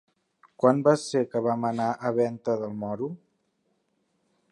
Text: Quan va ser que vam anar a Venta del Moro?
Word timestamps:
Quan 0.61 0.79
va 0.87 0.93
ser 1.01 1.21
que 1.33 1.41
vam 1.47 1.67
anar 1.69 1.89
a 2.09 2.13
Venta 2.21 2.57
del 2.63 2.73
Moro? 2.85 3.11